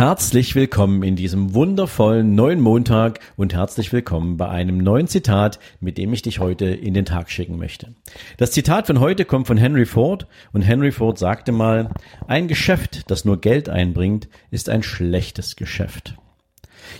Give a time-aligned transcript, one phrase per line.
[0.00, 5.98] Herzlich willkommen in diesem wundervollen neuen Montag und herzlich willkommen bei einem neuen Zitat, mit
[5.98, 7.94] dem ich dich heute in den Tag schicken möchte.
[8.38, 11.90] Das Zitat von heute kommt von Henry Ford und Henry Ford sagte mal,
[12.26, 16.14] ein Geschäft, das nur Geld einbringt, ist ein schlechtes Geschäft.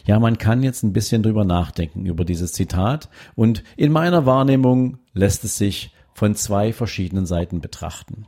[0.05, 4.99] Ja, man kann jetzt ein bisschen drüber nachdenken über dieses Zitat und in meiner Wahrnehmung
[5.15, 8.27] lässt es sich von zwei verschiedenen Seiten betrachten.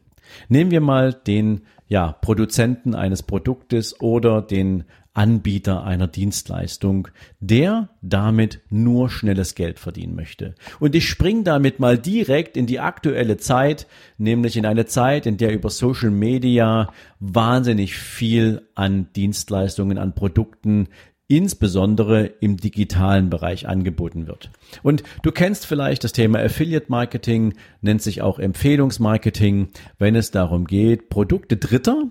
[0.48, 1.60] Nehmen wir mal den
[1.92, 10.15] ja, Produzenten eines Produktes oder den Anbieter einer Dienstleistung, der damit nur schnelles Geld verdienen
[10.15, 10.55] möchte.
[10.80, 15.37] Und ich spring damit mal direkt in die aktuelle Zeit, nämlich in eine Zeit, in
[15.37, 20.88] der über Social Media wahnsinnig viel an Dienstleistungen, an Produkten
[21.33, 24.51] insbesondere im digitalen Bereich angeboten wird.
[24.83, 30.66] Und du kennst vielleicht das Thema Affiliate Marketing, nennt sich auch Empfehlungsmarketing, wenn es darum
[30.66, 32.05] geht, Produkte Dritter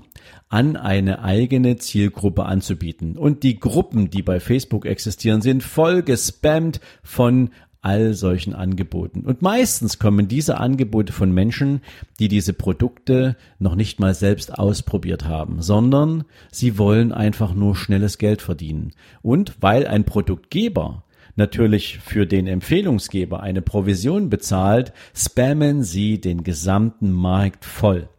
[0.49, 3.15] an eine eigene Zielgruppe anzubieten.
[3.15, 9.21] Und die Gruppen, die bei Facebook existieren, sind voll gespammt von all solchen Angeboten.
[9.21, 11.81] Und meistens kommen diese Angebote von Menschen,
[12.19, 18.17] die diese Produkte noch nicht mal selbst ausprobiert haben, sondern sie wollen einfach nur schnelles
[18.17, 18.91] Geld verdienen.
[19.21, 21.03] Und weil ein Produktgeber
[21.35, 28.09] natürlich für den Empfehlungsgeber eine Provision bezahlt, spammen sie den gesamten Markt voll.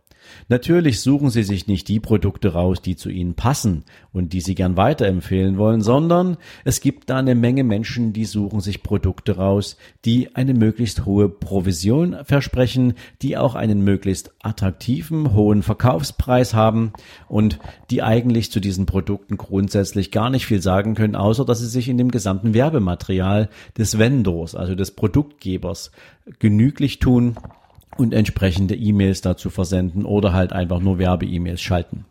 [0.48, 4.54] Natürlich suchen Sie sich nicht die Produkte raus, die zu Ihnen passen und die Sie
[4.54, 9.76] gern weiterempfehlen wollen, sondern es gibt da eine Menge Menschen, die suchen sich Produkte raus,
[10.04, 16.92] die eine möglichst hohe Provision versprechen, die auch einen möglichst attraktiven, hohen Verkaufspreis haben
[17.28, 17.58] und
[17.90, 21.88] die eigentlich zu diesen Produkten grundsätzlich gar nicht viel sagen können, außer dass sie sich
[21.88, 25.90] in dem gesamten Werbematerial des Vendors, also des Produktgebers,
[26.38, 27.36] genüglich tun,
[27.96, 32.06] und entsprechende E-Mails dazu versenden oder halt einfach nur Werbe-E-Mails schalten.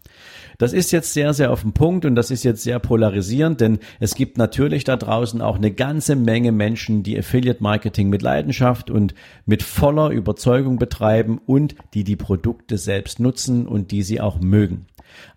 [0.58, 3.80] Das ist jetzt sehr, sehr auf den Punkt und das ist jetzt sehr polarisierend, denn
[4.00, 8.92] es gibt natürlich da draußen auch eine ganze Menge Menschen, die Affiliate Marketing mit Leidenschaft
[8.92, 9.16] und
[9.48, 14.86] mit voller Überzeugung betreiben und die die Produkte selbst nutzen und die sie auch mögen.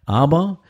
[0.05, 0.61] Aber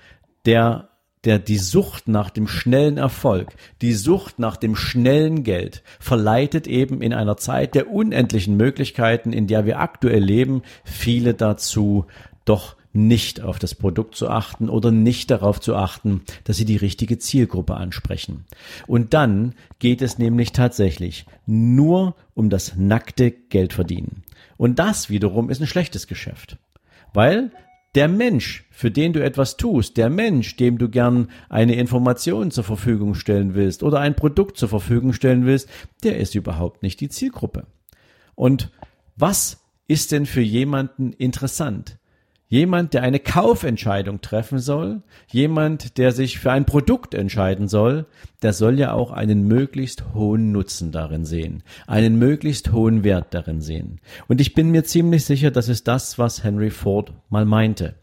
[0.47, 0.91] der
[1.25, 7.01] der die Sucht nach dem schnellen Erfolg, die Sucht nach dem schnellen Geld verleitet eben
[7.01, 12.07] in einer Zeit der unendlichen Möglichkeiten, in der wir aktuell leben, viele dazu,
[12.45, 16.77] doch nicht auf das Produkt zu achten oder nicht darauf zu achten, dass sie die
[16.77, 18.45] richtige Zielgruppe ansprechen.
[18.87, 24.23] Und dann geht es nämlich tatsächlich nur um das nackte Geldverdienen.
[24.56, 26.56] Und das wiederum ist ein schlechtes Geschäft.
[27.12, 27.51] Weil
[27.94, 32.65] der Mensch, für den du etwas tust, der Mensch, dem du gern eine Information zur
[32.65, 35.69] Verfügung stellen willst oder ein Produkt zur Verfügung stellen willst,
[36.03, 37.66] der ist überhaupt nicht die Zielgruppe.
[38.34, 38.72] Und
[39.16, 41.99] was ist denn für jemanden interessant?
[42.54, 48.06] Jemand, der eine Kaufentscheidung treffen soll, jemand, der sich für ein Produkt entscheiden soll,
[48.42, 53.60] der soll ja auch einen möglichst hohen Nutzen darin sehen, einen möglichst hohen Wert darin
[53.60, 54.00] sehen.
[54.28, 57.97] Und ich bin mir ziemlich sicher, das ist das, was Henry Ford mal meinte.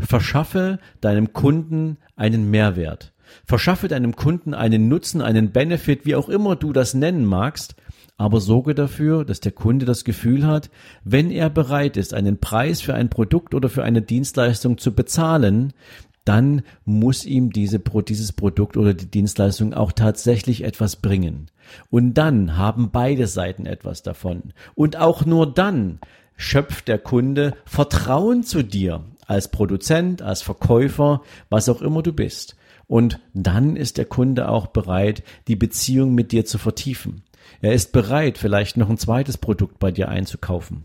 [0.00, 3.12] Verschaffe deinem Kunden einen Mehrwert.
[3.44, 7.76] Verschaffe deinem Kunden einen Nutzen, einen Benefit, wie auch immer du das nennen magst,
[8.16, 10.70] aber sorge dafür, dass der Kunde das Gefühl hat,
[11.04, 15.74] wenn er bereit ist, einen Preis für ein Produkt oder für eine Dienstleistung zu bezahlen,
[16.24, 21.46] dann muss ihm diese, dieses Produkt oder die Dienstleistung auch tatsächlich etwas bringen.
[21.90, 24.52] Und dann haben beide Seiten etwas davon.
[24.74, 26.00] Und auch nur dann
[26.36, 32.56] schöpft der Kunde Vertrauen zu dir als Produzent, als Verkäufer, was auch immer du bist.
[32.88, 37.22] Und dann ist der Kunde auch bereit, die Beziehung mit dir zu vertiefen.
[37.60, 40.84] Er ist bereit, vielleicht noch ein zweites Produkt bei dir einzukaufen.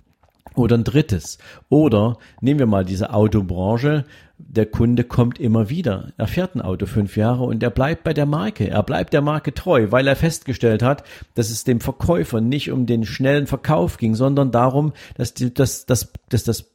[0.55, 1.37] Oder ein drittes.
[1.69, 4.03] Oder nehmen wir mal diese Autobranche.
[4.37, 6.11] Der Kunde kommt immer wieder.
[6.17, 8.67] Er fährt ein Auto fünf Jahre und er bleibt bei der Marke.
[8.67, 11.03] Er bleibt der Marke treu, weil er festgestellt hat,
[11.35, 15.85] dass es dem Verkäufer nicht um den schnellen Verkauf ging, sondern darum, dass, die, dass,
[15.85, 16.71] dass, dass das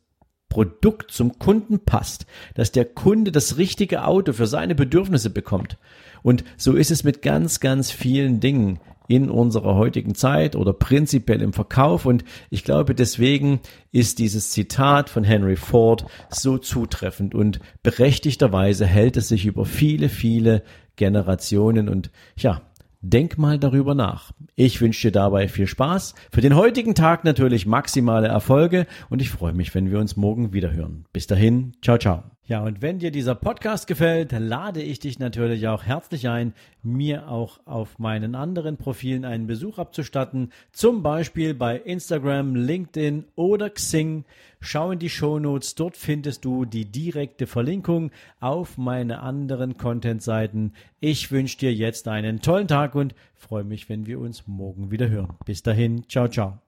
[0.48, 2.24] Produkt zum Kunden passt,
[2.54, 5.76] dass der Kunde das richtige Auto für seine Bedürfnisse bekommt.
[6.22, 11.42] Und so ist es mit ganz, ganz vielen Dingen in unserer heutigen Zeit oder prinzipiell
[11.42, 12.06] im Verkauf.
[12.06, 13.60] Und ich glaube, deswegen
[13.92, 20.08] ist dieses Zitat von Henry Ford so zutreffend und berechtigterweise hält es sich über viele,
[20.08, 20.62] viele
[20.96, 22.62] Generationen und ja,
[23.02, 24.32] Denk mal darüber nach.
[24.56, 26.14] Ich wünsche dir dabei viel Spaß.
[26.32, 30.52] Für den heutigen Tag natürlich maximale Erfolge und ich freue mich, wenn wir uns morgen
[30.52, 31.04] wieder hören.
[31.12, 32.35] Bis dahin, ciao, ciao.
[32.48, 37.28] Ja, und wenn dir dieser Podcast gefällt, lade ich dich natürlich auch herzlich ein, mir
[37.28, 44.24] auch auf meinen anderen Profilen einen Besuch abzustatten, zum Beispiel bei Instagram, LinkedIn oder Xing.
[44.60, 50.72] Schau in die Show Notes, dort findest du die direkte Verlinkung auf meine anderen Content-Seiten.
[51.00, 55.08] Ich wünsche dir jetzt einen tollen Tag und freue mich, wenn wir uns morgen wieder
[55.08, 55.34] hören.
[55.44, 56.60] Bis dahin, ciao, ciao.